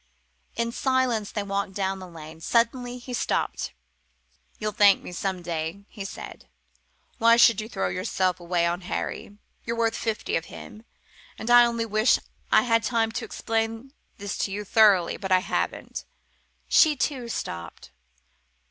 [0.55, 2.41] In silence they walked down the lane.
[2.41, 3.71] Suddenly he stopped.
[4.57, 6.47] "You'll thank me some day," he said.
[7.19, 9.37] "Why should you throw yourself away on Harry?
[9.63, 10.85] You're worth fifty of him.
[11.37, 12.17] And I only wish
[12.51, 16.05] I had time to explain this to you thoroughly, but I haven't!"
[16.67, 17.91] She, too, had stopped.